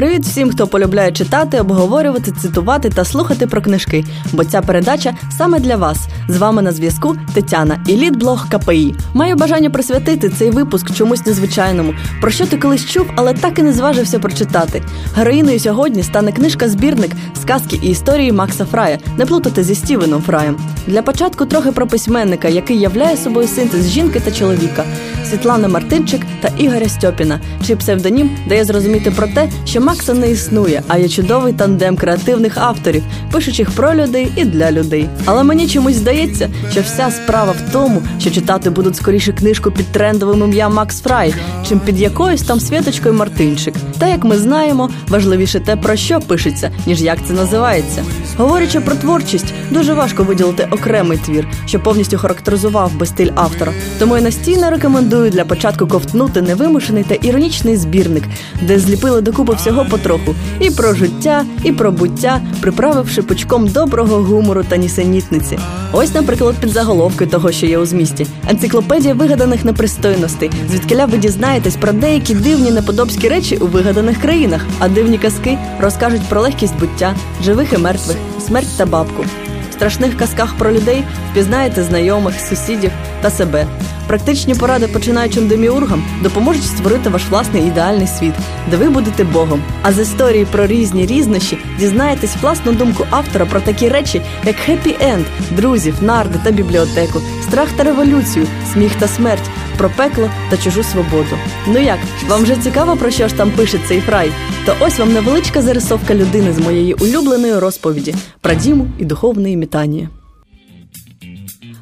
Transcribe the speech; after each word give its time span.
Привіт 0.00 0.22
всім, 0.22 0.50
хто 0.50 0.66
полюбляє 0.66 1.12
читати, 1.12 1.60
обговорювати, 1.60 2.32
цитувати 2.32 2.90
та 2.90 3.04
слухати 3.04 3.46
про 3.46 3.62
книжки. 3.62 4.04
Бо 4.32 4.44
ця 4.44 4.62
передача 4.62 5.14
саме 5.38 5.60
для 5.60 5.76
вас. 5.76 5.98
З 6.28 6.36
вами 6.36 6.62
на 6.62 6.72
зв'язку 6.72 7.16
Тетяна 7.34 7.84
і 7.86 7.96
лідблог 7.96 8.48
КПІ. 8.48 8.94
Маю 9.14 9.36
бажання 9.36 9.70
присвятити 9.70 10.28
цей 10.28 10.50
випуск 10.50 10.94
чомусь 10.94 11.26
незвичайному, 11.26 11.94
про 12.20 12.30
що 12.30 12.46
ти 12.46 12.58
колись 12.58 12.86
чув, 12.86 13.06
але 13.16 13.34
так 13.34 13.58
і 13.58 13.62
не 13.62 13.72
зважився 13.72 14.18
прочитати. 14.18 14.82
Героїною 15.16 15.60
сьогодні 15.60 16.02
стане 16.02 16.32
книжка-збірник 16.32 17.10
сказки 17.42 17.80
і 17.82 17.88
історії 17.88 18.32
Макса 18.32 18.64
Фрая. 18.64 18.98
Не 19.16 19.26
плутати 19.26 19.64
зі 19.64 19.74
Стівеном 19.74 20.22
Фраєм. 20.22 20.56
Для 20.86 21.02
початку 21.02 21.46
трохи 21.46 21.72
про 21.72 21.86
письменника, 21.86 22.48
який 22.48 22.78
являє 22.78 23.16
собою 23.16 23.48
синтез 23.48 23.90
жінки 23.90 24.20
та 24.20 24.32
чоловіка. 24.32 24.84
Світлана 25.30 25.68
Мартинчик 25.68 26.20
та 26.40 26.48
Ігоря 26.58 26.88
Стьопіна, 26.88 27.40
чий 27.66 27.76
псевдонім 27.76 28.30
дає 28.48 28.64
зрозуміти 28.64 29.10
про 29.10 29.26
те, 29.26 29.48
що 29.64 29.80
Макса 29.90 30.14
не 30.14 30.30
існує, 30.30 30.82
а 30.88 30.98
є 30.98 31.08
чудовий 31.08 31.52
тандем 31.52 31.96
креативних 31.96 32.58
авторів, 32.58 33.02
пишучих 33.32 33.70
про 33.70 33.94
людей 33.94 34.32
і 34.36 34.44
для 34.44 34.72
людей. 34.72 35.08
Але 35.24 35.42
мені 35.42 35.68
чомусь 35.68 35.94
здається, 35.94 36.50
що 36.70 36.80
вся 36.80 37.10
справа 37.10 37.52
в 37.52 37.72
тому, 37.72 38.02
що 38.20 38.30
читати 38.30 38.70
будуть 38.70 38.96
скоріше 38.96 39.32
книжку 39.32 39.70
під 39.70 39.86
трендовим 39.86 40.42
ім'ям 40.42 40.74
Макс 40.74 41.00
Фрай, 41.00 41.34
чим 41.68 41.80
під 41.80 42.00
якоюсь 42.00 42.42
там 42.42 42.60
святочкою 42.60 43.14
Мартинчик. 43.14 43.74
Та 43.98 44.08
як 44.08 44.24
ми 44.24 44.38
знаємо, 44.38 44.90
важливіше 45.08 45.60
те, 45.60 45.76
про 45.76 45.96
що 45.96 46.20
пишеться, 46.20 46.70
ніж 46.86 47.02
як 47.02 47.18
це 47.26 47.32
називається. 47.32 48.04
Говорячи 48.36 48.80
про 48.80 48.94
творчість, 48.94 49.54
дуже 49.70 49.94
важко 49.94 50.24
виділити 50.24 50.68
окремий 50.70 51.18
твір, 51.18 51.48
що 51.66 51.80
повністю 51.80 52.18
характеризував 52.18 52.94
би 52.94 53.06
стиль 53.06 53.30
автора. 53.34 53.72
Тому 53.98 54.16
я 54.16 54.22
настійно 54.22 54.70
рекомендую 54.70 55.30
для 55.30 55.44
початку 55.44 55.86
ковтнути 55.86 56.42
невимушений 56.42 57.04
та 57.04 57.14
іронічний 57.14 57.76
збірник, 57.76 58.24
де 58.62 58.78
зліпили 58.78 59.20
докупи 59.20 59.54
всього 59.54 59.69
потроху 59.72 60.34
і 60.60 60.70
про 60.70 60.94
життя, 60.94 61.44
і 61.64 61.72
про 61.72 61.92
буття, 61.92 62.40
приправивши 62.60 63.22
пучком 63.22 63.68
доброго 63.68 64.16
гумору 64.16 64.64
та 64.68 64.76
нісенітниці. 64.76 65.58
Ось, 65.92 66.14
наприклад, 66.14 66.54
підзаголовки 66.60 67.26
того, 67.26 67.52
що 67.52 67.66
є 67.66 67.78
у 67.78 67.86
змісті: 67.86 68.26
енциклопедія 68.48 69.14
вигаданих 69.14 69.64
непристойностей, 69.64 70.50
звідкиля 70.70 71.06
ви 71.06 71.18
дізнаєтесь 71.18 71.76
про 71.76 71.92
деякі 71.92 72.34
дивні 72.34 72.70
неподобські 72.70 73.28
речі 73.28 73.56
у 73.56 73.66
вигаданих 73.66 74.20
країнах, 74.20 74.66
а 74.78 74.88
дивні 74.88 75.18
казки 75.18 75.58
розкажуть 75.80 76.28
про 76.28 76.40
легкість 76.40 76.78
буття, 76.80 77.14
живих 77.44 77.72
і 77.72 77.78
мертвих, 77.78 78.16
смерть 78.46 78.76
та 78.76 78.86
бабку. 78.86 79.24
В 79.70 79.72
страшних 79.72 80.16
казках 80.16 80.54
про 80.58 80.72
людей 80.72 81.04
впізнаєте 81.30 81.84
знайомих, 81.84 82.34
сусідів 82.48 82.90
та 83.22 83.30
себе. 83.30 83.66
Практичні 84.10 84.54
поради 84.54 84.88
починаючим 84.88 85.48
деміургам 85.48 86.04
допоможуть 86.22 86.64
створити 86.64 87.10
ваш 87.10 87.28
власний 87.30 87.62
ідеальний 87.62 88.06
світ, 88.06 88.32
де 88.70 88.76
ви 88.76 88.88
будете 88.88 89.24
Богом. 89.24 89.62
А 89.82 89.92
з 89.92 89.98
історії 89.98 90.46
про 90.52 90.66
різні 90.66 91.06
різнощі 91.06 91.58
дізнаєтесь 91.78 92.36
власну 92.42 92.72
думку 92.72 93.06
автора 93.10 93.46
про 93.46 93.60
такі 93.60 93.88
речі, 93.88 94.22
як 94.44 94.56
хеппі-енд, 94.56 95.24
друзів, 95.50 95.94
нарди 96.00 96.38
та 96.44 96.50
бібліотеку, 96.50 97.20
страх 97.42 97.68
та 97.76 97.84
революцію, 97.84 98.46
сміх 98.72 98.94
та 98.94 99.08
смерть, 99.08 99.50
про 99.78 99.90
пекло 99.96 100.30
та 100.50 100.56
чужу 100.56 100.82
свободу. 100.82 101.38
Ну 101.66 101.78
як, 101.78 101.98
вам 102.28 102.42
вже 102.42 102.56
цікаво, 102.56 102.96
про 102.96 103.10
що 103.10 103.28
ж 103.28 103.34
там 103.34 103.50
пише 103.50 103.78
цей 103.88 104.00
фрай? 104.00 104.32
То 104.66 104.74
ось 104.80 104.98
вам 104.98 105.12
невеличка 105.12 105.62
зарисовка 105.62 106.14
людини 106.14 106.52
з 106.52 106.58
моєї 106.58 106.94
улюбленої 106.94 107.58
розповіді 107.58 108.14
про 108.40 108.54
Діму 108.54 108.86
і 108.98 109.04
духовне 109.04 109.56
метання. 109.56 110.08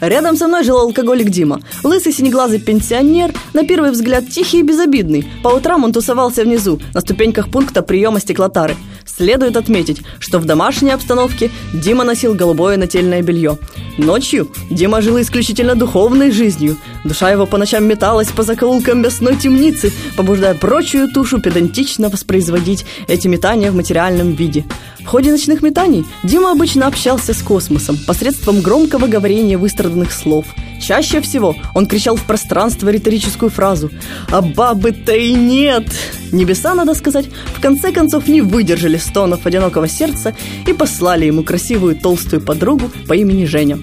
Рядом 0.00 0.36
со 0.36 0.46
мной 0.46 0.62
жил 0.62 0.78
алкоголик 0.78 1.30
Дима. 1.30 1.60
Лысый 1.82 2.12
синеглазый 2.12 2.60
пенсионер, 2.60 3.32
на 3.54 3.66
первый 3.66 3.90
взгляд 3.90 4.28
тихий 4.28 4.60
и 4.60 4.62
безобидный. 4.62 5.26
По 5.42 5.48
утрам 5.48 5.84
он 5.84 5.92
тусовался 5.92 6.42
внизу, 6.42 6.80
на 6.92 7.00
ступеньках 7.00 7.50
пункта 7.50 7.82
приема 7.82 8.20
стеклотары. 8.20 8.76
Следует 9.05 9.57
отметить, 9.57 10.01
что 10.19 10.39
в 10.39 10.45
домашней 10.45 10.91
обстановке 10.91 11.51
Дима 11.73 12.03
носил 12.03 12.33
голубое 12.33 12.77
нательное 12.77 13.21
белье. 13.21 13.57
Ночью 13.97 14.49
Дима 14.69 15.01
жил 15.01 15.19
исключительно 15.19 15.75
духовной 15.75 16.31
жизнью. 16.31 16.77
Душа 17.03 17.29
его 17.29 17.45
по 17.45 17.57
ночам 17.57 17.85
металась 17.85 18.29
по 18.29 18.43
закоулкам 18.43 19.01
мясной 19.01 19.35
темницы, 19.35 19.91
побуждая 20.15 20.53
прочую 20.53 21.09
тушу 21.09 21.39
педантично 21.41 22.09
воспроизводить 22.09 22.85
эти 23.07 23.27
метания 23.27 23.71
в 23.71 23.75
материальном 23.75 24.33
виде. 24.33 24.65
В 25.01 25.05
ходе 25.05 25.31
ночных 25.31 25.61
метаний 25.61 26.05
Дима 26.23 26.51
обычно 26.51 26.87
общался 26.87 27.33
с 27.33 27.41
космосом 27.41 27.97
посредством 28.05 28.61
громкого 28.61 29.07
говорения 29.07 29.57
выстраданных 29.57 30.11
слов. 30.11 30.45
Чаще 30.81 31.21
всего 31.21 31.55
он 31.75 31.85
кричал 31.85 32.15
в 32.15 32.23
пространство 32.23 32.89
риторическую 32.89 33.49
фразу 33.49 33.91
«А 34.29 34.41
бабы-то 34.41 35.13
и 35.13 35.33
нет!» 35.33 35.85
Небеса, 36.31 36.73
надо 36.75 36.93
сказать, 36.93 37.25
в 37.55 37.61
конце 37.61 37.91
концов 37.91 38.27
не 38.27 38.41
выдержали 38.41 38.90
стонов 38.97 39.45
одинокого 39.45 39.87
сердца 39.87 40.35
и 40.67 40.73
послали 40.73 41.25
ему 41.25 41.43
красивую 41.43 41.95
толстую 41.95 42.41
подругу 42.41 42.91
по 43.07 43.13
имени 43.13 43.45
Женя. 43.45 43.79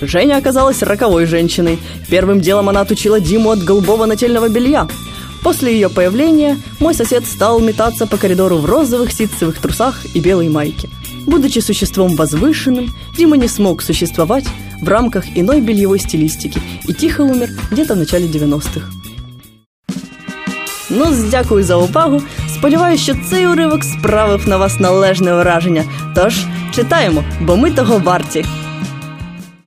Женя 0.00 0.36
оказалась 0.36 0.82
роковой 0.82 1.26
женщиной. 1.26 1.78
Первым 2.08 2.40
делом 2.40 2.68
она 2.68 2.80
отучила 2.80 3.20
Диму 3.20 3.50
от 3.50 3.60
голубого 3.60 4.06
нательного 4.06 4.48
белья– 4.48 4.88
После 5.42 5.74
ее 5.74 5.90
появления 5.90 6.56
мой 6.78 6.94
сосед 6.94 7.26
стал 7.26 7.58
метаться 7.58 8.06
по 8.06 8.16
коридору 8.16 8.58
в 8.58 8.64
розовых 8.64 9.12
ситцевых 9.12 9.58
трусах 9.58 10.06
и 10.14 10.20
белой 10.20 10.48
майке. 10.48 10.88
Будучи 11.26 11.58
существом 11.58 12.14
возвышенным, 12.14 12.94
Дима 13.16 13.36
не 13.36 13.48
смог 13.48 13.82
существовать 13.82 14.44
в 14.80 14.88
рамках 14.88 15.24
иной 15.36 15.60
бельевой 15.60 15.98
стилистики 15.98 16.60
и 16.86 16.94
тихо 16.94 17.22
умер 17.22 17.50
где-то 17.70 17.94
в 17.94 17.98
начале 17.98 18.26
90-х. 18.26 18.88
Ну, 20.90 21.06
дякую 21.30 21.64
за 21.64 21.76
увагу. 21.76 22.22
Сподіваюсь, 22.62 23.00
що 23.00 23.14
цей 23.14 23.46
уривок 23.46 23.84
справив 23.84 24.48
на 24.48 24.56
вас 24.56 24.80
належне 24.80 25.34
враження. 25.34 25.84
Тож 26.14 26.46
читаємо, 26.74 27.24
бо 27.40 27.56
ми 27.56 27.70
того 27.70 27.98
варті. 27.98 28.44